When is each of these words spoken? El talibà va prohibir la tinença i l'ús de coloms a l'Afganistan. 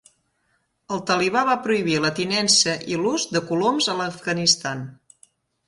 El 0.95 1.03
talibà 1.11 1.43
va 1.49 1.57
prohibir 1.67 1.99
la 2.07 2.11
tinença 2.21 2.75
i 2.95 2.99
l'ús 3.03 3.29
de 3.37 3.45
coloms 3.53 3.93
a 3.95 3.99
l'Afganistan. 4.03 4.85